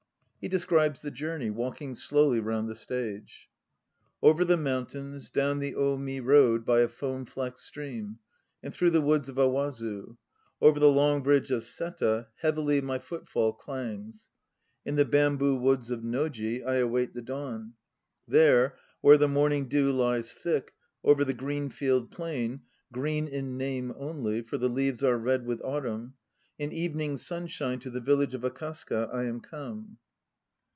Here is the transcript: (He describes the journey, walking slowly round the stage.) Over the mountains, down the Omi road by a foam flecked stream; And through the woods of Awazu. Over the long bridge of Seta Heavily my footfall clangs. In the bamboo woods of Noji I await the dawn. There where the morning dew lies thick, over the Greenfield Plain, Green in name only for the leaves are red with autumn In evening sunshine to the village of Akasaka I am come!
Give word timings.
(He 0.43 0.47
describes 0.47 1.03
the 1.03 1.11
journey, 1.11 1.51
walking 1.51 1.93
slowly 1.93 2.39
round 2.39 2.67
the 2.67 2.73
stage.) 2.73 3.47
Over 4.23 4.43
the 4.43 4.57
mountains, 4.57 5.29
down 5.29 5.59
the 5.59 5.75
Omi 5.75 6.19
road 6.19 6.65
by 6.65 6.79
a 6.79 6.87
foam 6.87 7.25
flecked 7.25 7.59
stream; 7.59 8.17
And 8.63 8.73
through 8.73 8.89
the 8.89 9.01
woods 9.01 9.29
of 9.29 9.35
Awazu. 9.35 10.17
Over 10.59 10.79
the 10.79 10.89
long 10.89 11.21
bridge 11.21 11.51
of 11.51 11.63
Seta 11.63 12.25
Heavily 12.37 12.81
my 12.81 12.97
footfall 12.97 13.53
clangs. 13.53 14.31
In 14.83 14.95
the 14.95 15.05
bamboo 15.05 15.57
woods 15.57 15.91
of 15.91 15.99
Noji 16.01 16.65
I 16.65 16.77
await 16.77 17.13
the 17.13 17.21
dawn. 17.21 17.73
There 18.27 18.79
where 19.01 19.19
the 19.19 19.27
morning 19.27 19.67
dew 19.69 19.91
lies 19.91 20.33
thick, 20.33 20.73
over 21.03 21.23
the 21.23 21.35
Greenfield 21.35 22.09
Plain, 22.09 22.61
Green 22.91 23.27
in 23.27 23.57
name 23.57 23.93
only 23.95 24.41
for 24.41 24.57
the 24.57 24.69
leaves 24.69 25.03
are 25.03 25.19
red 25.19 25.45
with 25.45 25.61
autumn 25.61 26.15
In 26.57 26.71
evening 26.71 27.17
sunshine 27.17 27.79
to 27.81 27.91
the 27.91 28.01
village 28.01 28.33
of 28.33 28.41
Akasaka 28.43 29.07
I 29.13 29.25
am 29.25 29.39
come! 29.39 29.99